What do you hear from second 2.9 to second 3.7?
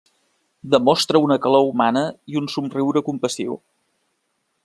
compassiu.